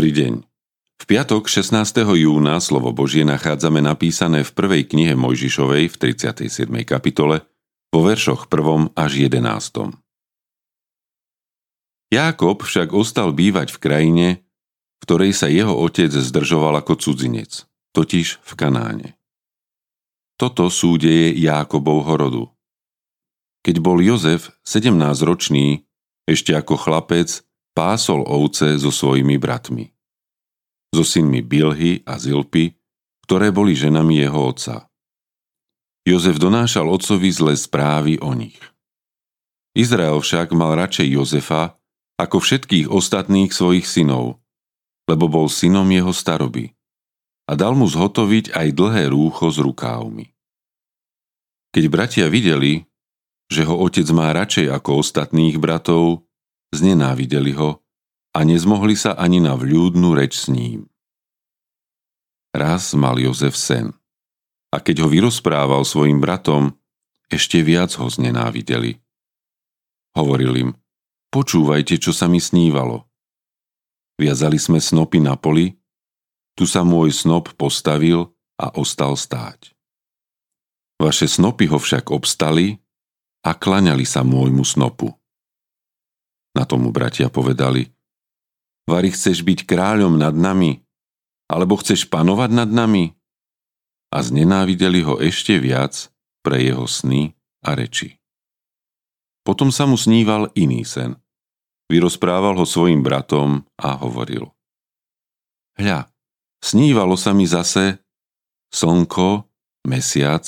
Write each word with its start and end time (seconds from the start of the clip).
Dobrý 0.00 0.16
deň. 0.16 0.34
V 0.96 1.04
piatok 1.04 1.44
16. 1.44 1.76
júna 2.16 2.56
slovo 2.64 2.88
Božie 2.88 3.20
nachádzame 3.20 3.84
napísané 3.84 4.48
v 4.48 4.48
prvej 4.56 4.88
knihe 4.88 5.12
Mojžišovej 5.12 5.92
v 5.92 5.96
37. 6.16 6.72
kapitole 6.88 7.44
vo 7.92 8.00
veršoch 8.08 8.48
1. 8.48 8.96
až 8.96 9.12
11. 9.28 10.00
Jákob 12.16 12.64
však 12.64 12.96
ostal 12.96 13.36
bývať 13.36 13.76
v 13.76 13.78
krajine, 13.84 14.28
v 14.40 15.00
ktorej 15.04 15.36
sa 15.36 15.52
jeho 15.52 15.76
otec 15.76 16.08
zdržoval 16.08 16.80
ako 16.80 16.96
cudzinec, 16.96 17.68
totiž 17.92 18.40
v 18.40 18.52
Kanáne. 18.56 19.20
Toto 20.40 20.72
sú 20.72 20.96
deje 20.96 21.36
Jákobovho 21.36 22.16
rodu. 22.16 22.44
Keď 23.68 23.76
bol 23.84 24.00
Jozef 24.00 24.48
17-ročný, 24.64 25.84
ešte 26.24 26.56
ako 26.56 26.88
chlapec, 26.88 27.44
pásol 27.72 28.22
ovce 28.26 28.76
so 28.78 28.90
svojimi 28.90 29.38
bratmi 29.38 29.90
so 30.90 31.06
synmi 31.06 31.40
Bilhy 31.40 32.02
a 32.02 32.18
Zilpy, 32.18 32.74
ktoré 33.26 33.54
boli 33.54 33.78
ženami 33.78 34.26
jeho 34.26 34.50
otca. 34.50 34.90
Jozef 36.02 36.42
donášal 36.42 36.90
otcovi 36.90 37.30
zlé 37.30 37.54
správy 37.54 38.18
o 38.18 38.34
nich. 38.34 38.58
Izrael 39.70 40.18
však 40.18 40.50
mal 40.50 40.74
radšej 40.74 41.14
Jozefa 41.14 41.78
ako 42.18 42.42
všetkých 42.42 42.90
ostatných 42.90 43.54
svojich 43.54 43.86
synov, 43.86 44.42
lebo 45.06 45.30
bol 45.30 45.46
synom 45.46 45.86
jeho 45.86 46.10
staroby 46.10 46.74
a 47.46 47.54
dal 47.54 47.78
mu 47.78 47.86
zhotoviť 47.86 48.50
aj 48.50 48.68
dlhé 48.74 49.04
rúcho 49.14 49.46
s 49.46 49.62
rukávmi. 49.62 50.26
Keď 51.70 51.84
bratia 51.86 52.26
videli, 52.26 52.82
že 53.46 53.62
ho 53.62 53.78
otec 53.78 54.06
má 54.10 54.34
radšej 54.34 54.74
ako 54.74 55.06
ostatných 55.06 55.54
bratov, 55.62 56.26
znenávideli 56.74 57.54
ho 57.58 57.82
a 58.30 58.38
nezmohli 58.46 58.94
sa 58.94 59.18
ani 59.18 59.42
na 59.42 59.58
vľúdnu 59.58 60.14
reč 60.14 60.46
s 60.46 60.46
ním. 60.46 60.86
Raz 62.50 62.94
mal 62.98 63.18
Jozef 63.18 63.54
sen 63.54 63.94
a 64.70 64.78
keď 64.78 65.06
ho 65.06 65.08
vyrozprával 65.10 65.82
svojim 65.82 66.22
bratom, 66.22 66.78
ešte 67.30 67.62
viac 67.62 67.94
ho 67.98 68.06
znenávideli. 68.06 68.98
Hovoril 70.14 70.52
im, 70.58 70.70
počúvajte, 71.30 71.98
čo 71.98 72.10
sa 72.10 72.26
mi 72.26 72.42
snívalo. 72.42 73.06
Viazali 74.18 74.58
sme 74.58 74.82
snopy 74.82 75.22
na 75.22 75.38
poli, 75.38 75.78
tu 76.58 76.66
sa 76.66 76.82
môj 76.82 77.14
snop 77.14 77.54
postavil 77.54 78.34
a 78.58 78.74
ostal 78.74 79.14
stáť. 79.14 79.74
Vaše 81.00 81.24
snopy 81.30 81.70
ho 81.70 81.78
však 81.80 82.12
obstali 82.12 82.76
a 83.40 83.56
klaňali 83.56 84.04
sa 84.04 84.20
môjmu 84.20 84.66
snopu. 84.66 85.19
Na 86.54 86.66
tomu 86.66 86.90
bratia 86.90 87.30
povedali, 87.30 87.90
Vary 88.90 89.14
chceš 89.14 89.46
byť 89.46 89.70
kráľom 89.70 90.18
nad 90.18 90.34
nami, 90.34 90.82
alebo 91.46 91.78
chceš 91.78 92.10
panovať 92.10 92.50
nad 92.50 92.66
nami? 92.66 93.14
A 94.10 94.18
znenávideli 94.18 95.06
ho 95.06 95.22
ešte 95.22 95.62
viac 95.62 96.10
pre 96.42 96.58
jeho 96.58 96.90
sny 96.90 97.30
a 97.62 97.78
reči. 97.78 98.18
Potom 99.46 99.70
sa 99.70 99.86
mu 99.86 99.94
sníval 99.94 100.50
iný 100.58 100.82
sen. 100.82 101.14
Vyrozprával 101.86 102.58
ho 102.58 102.66
svojim 102.66 103.06
bratom 103.06 103.62
a 103.78 103.94
hovoril. 103.98 104.50
Hľa, 105.78 106.10
snívalo 106.58 107.14
sa 107.14 107.30
mi 107.30 107.46
zase 107.46 108.02
slnko, 108.74 109.46
mesiac 109.86 110.46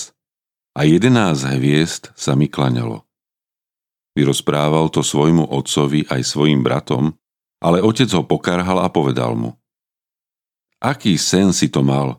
a 0.74 0.82
jedenáct 0.82 1.46
hviezd 1.46 2.10
sa 2.18 2.34
mi 2.34 2.50
klaňalo. 2.50 3.06
Vyrozprával 4.12 4.92
to 4.92 5.00
svojmu 5.00 5.48
otcovi 5.48 6.04
aj 6.08 6.20
svojim 6.24 6.60
bratom 6.60 7.16
ale 7.62 7.78
otec 7.78 8.10
ho 8.10 8.26
pokarhal 8.26 8.82
a 8.82 8.90
povedal 8.90 9.38
mu. 9.38 9.54
Aký 10.82 11.14
sen 11.14 11.54
si 11.54 11.70
to 11.70 11.86
mal? 11.86 12.18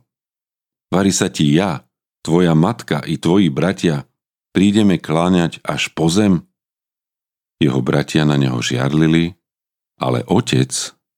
Vari 0.87 1.11
sa 1.11 1.27
ti 1.27 1.51
ja, 1.51 1.83
tvoja 2.23 2.55
matka 2.55 3.03
i 3.03 3.19
tvoji 3.19 3.51
bratia 3.51 4.07
prídeme 4.55 4.95
kláňať 5.03 5.59
až 5.67 5.91
po 5.91 6.07
zem? 6.07 6.47
Jeho 7.59 7.83
bratia 7.83 8.23
na 8.23 8.39
neho 8.39 8.63
žiarlili, 8.63 9.35
ale 9.99 10.23
otec 10.31 10.71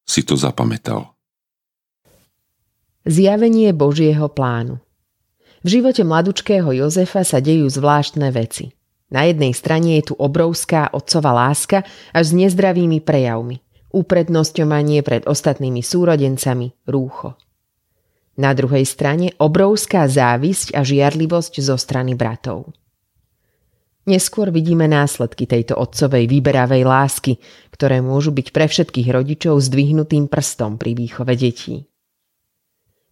si 0.09 0.22
to 0.25 0.34
zapamätal. 0.34 1.14
Zjavenie 3.06 3.69
Božieho 3.78 4.25
plánu 4.34 4.81
V 5.62 5.68
živote 5.78 6.02
mladučkého 6.02 6.74
Jozefa 6.74 7.22
sa 7.22 7.38
dejú 7.38 7.69
zvláštne 7.69 8.34
veci. 8.34 8.74
Na 9.14 9.30
jednej 9.30 9.54
strane 9.54 10.02
je 10.02 10.12
tu 10.12 10.14
obrovská 10.18 10.90
otcová 10.90 11.32
láska 11.34 11.86
až 12.12 12.24
s 12.30 12.34
nezdravými 12.34 13.02
prejavmi 13.06 13.66
uprednostňovanie 13.96 15.00
pred 15.08 15.24
ostatnými 15.24 15.80
súrodencami, 15.80 16.76
rúcho. 16.84 17.40
Na 18.36 18.52
druhej 18.52 18.84
strane 18.84 19.32
obrovská 19.40 20.04
závisť 20.12 20.76
a 20.76 20.84
žiarlivosť 20.84 21.64
zo 21.64 21.80
strany 21.80 22.20
bratov. 22.20 22.76
Neskôr 24.06 24.52
vidíme 24.52 24.86
následky 24.86 25.48
tejto 25.48 25.80
otcovej 25.80 26.28
vyberavej 26.30 26.84
lásky, 26.84 27.34
ktoré 27.74 28.04
môžu 28.04 28.36
byť 28.36 28.48
pre 28.52 28.68
všetkých 28.68 29.08
rodičov 29.10 29.64
zdvihnutým 29.64 30.28
prstom 30.28 30.78
pri 30.78 30.94
výchove 30.94 31.34
detí. 31.34 31.88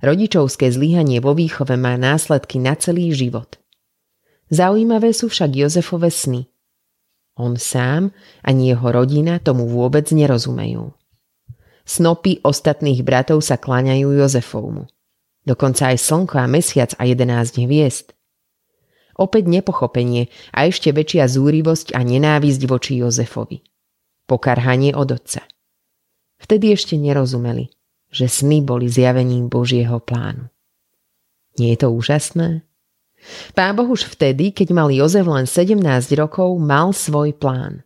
Rodičovské 0.03 0.67
zlyhanie 0.67 1.23
vo 1.23 1.31
výchove 1.31 1.79
má 1.79 1.95
následky 1.95 2.59
na 2.59 2.75
celý 2.75 3.15
život. 3.15 3.62
Zaujímavé 4.53 5.09
sú 5.17 5.33
však 5.33 5.49
Jozefove 5.57 6.13
sny– 6.13 6.45
on 7.33 7.57
sám 7.57 8.13
ani 8.45 8.69
jeho 8.69 8.93
rodina 8.93 9.41
tomu 9.41 9.65
vôbec 9.65 10.05
nerozumejú. 10.13 10.93
Snopy 11.83 12.45
ostatných 12.45 13.01
bratov 13.01 13.41
sa 13.41 13.57
kláňajú 13.57 14.13
Jozefovmu. 14.21 14.85
Dokonca 15.43 15.91
aj 15.91 15.97
slnko 15.99 16.39
a 16.39 16.47
mesiac 16.47 16.95
a 16.95 17.03
jedenáct 17.03 17.57
hviezd. 17.59 18.15
Opäť 19.19 19.49
nepochopenie 19.49 20.31
a 20.55 20.69
ešte 20.69 20.93
väčšia 20.93 21.27
zúrivosť 21.27 21.97
a 21.97 22.01
nenávisť 22.05 22.61
voči 22.69 23.03
Jozefovi. 23.03 23.61
Pokarhanie 24.29 24.95
od 24.95 25.11
otca. 25.11 25.43
Vtedy 26.39 26.71
ešte 26.71 26.95
nerozumeli, 26.95 27.67
že 28.13 28.31
sny 28.31 28.63
boli 28.63 28.87
zjavením 28.87 29.51
Božieho 29.51 29.99
plánu. 29.99 30.47
Nie 31.59 31.75
je 31.75 31.85
to 31.85 31.89
úžasné? 31.91 32.63
Pán 33.55 33.73
Boh 33.75 33.87
už 33.87 34.07
vtedy, 34.07 34.51
keď 34.51 34.75
mal 34.75 34.89
Jozef 34.91 35.23
len 35.23 35.47
17 35.47 35.79
rokov, 36.19 36.59
mal 36.59 36.91
svoj 36.91 37.31
plán. 37.35 37.83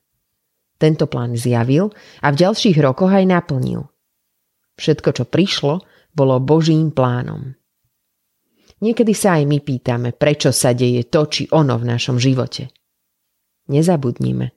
Tento 0.77 1.09
plán 1.09 1.33
zjavil 1.33 1.89
a 2.21 2.29
v 2.29 2.39
ďalších 2.45 2.77
rokoch 2.81 3.09
aj 3.09 3.25
naplnil. 3.25 3.89
Všetko, 4.77 5.09
čo 5.13 5.23
prišlo, 5.25 5.81
bolo 6.13 6.37
Božím 6.37 6.93
plánom. 6.93 7.57
Niekedy 8.77 9.13
sa 9.17 9.41
aj 9.41 9.49
my 9.49 9.57
pýtame, 9.65 10.13
prečo 10.13 10.53
sa 10.53 10.77
deje 10.77 11.09
to 11.09 11.25
či 11.25 11.49
ono 11.49 11.81
v 11.81 11.87
našom 11.89 12.21
živote. 12.21 12.69
Nezabudnime, 13.73 14.53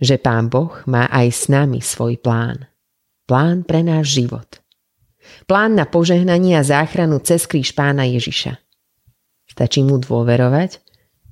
že 0.00 0.16
Pán 0.16 0.48
Boh 0.48 0.80
má 0.88 1.12
aj 1.12 1.26
s 1.28 1.42
nami 1.52 1.84
svoj 1.84 2.16
plán. 2.16 2.64
Plán 3.28 3.68
pre 3.68 3.84
náš 3.84 4.16
život. 4.16 4.64
Plán 5.44 5.76
na 5.76 5.84
požehnanie 5.84 6.56
a 6.56 6.64
záchranu 6.64 7.20
cez 7.20 7.44
kríž 7.44 7.76
pána 7.76 8.08
Ježiša. 8.08 8.56
Stačí 9.50 9.82
mu 9.82 9.98
dôverovať 9.98 10.78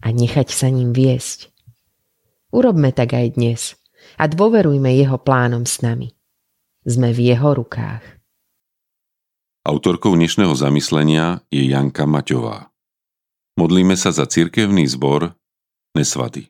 a 0.03 0.11
nechať 0.11 0.51
sa 0.51 0.67
ním 0.75 0.91
viesť. 0.91 1.55
Urobme 2.51 2.91
tak 2.91 3.15
aj 3.15 3.39
dnes 3.39 3.79
a 4.19 4.27
dôverujme 4.27 4.91
jeho 4.91 5.23
plánom 5.23 5.63
s 5.63 5.79
nami. 5.87 6.11
Sme 6.83 7.15
v 7.15 7.31
jeho 7.31 7.55
rukách. 7.55 8.03
Autorkou 9.63 10.17
dnešného 10.19 10.57
zamyslenia 10.57 11.45
je 11.53 11.63
Janka 11.69 12.09
Maťová. 12.09 12.73
Modlíme 13.61 13.95
sa 13.95 14.11
za 14.11 14.25
cirkevný 14.25 14.89
zbor 14.89 15.37
Nesvady. 15.93 16.49